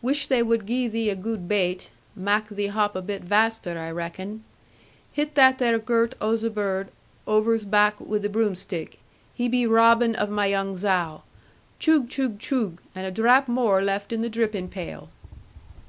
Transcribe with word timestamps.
Wish 0.00 0.28
they 0.28 0.44
wud 0.44 0.64
gie 0.68 0.86
thee 0.86 1.10
a 1.10 1.16
good 1.16 1.48
baite, 1.48 1.88
mak 2.14 2.48
thee 2.48 2.68
hop 2.68 2.94
a 2.94 3.02
bit 3.02 3.22
vaster, 3.22 3.76
I 3.80 3.90
reckon. 3.90 4.44
Hit 5.10 5.34
that 5.34 5.58
there 5.58 5.76
girt 5.80 6.14
ozebird 6.20 6.90
over's 7.26 7.64
back 7.64 8.00
wi' 8.00 8.18
the 8.18 8.28
broomstick, 8.28 9.00
he 9.34 9.48
be 9.48 9.66
robbing 9.66 10.14
of 10.14 10.30
my 10.30 10.46
young 10.46 10.76
zow. 10.76 11.22
Choog, 11.80 12.06
choog, 12.08 12.38
choog! 12.38 12.78
and 12.94 13.06
a 13.06 13.10
drap 13.10 13.48
more 13.48 13.82
left 13.82 14.12
in 14.12 14.22
the 14.22 14.28
dripping 14.30 14.68
pail.' 14.68 15.08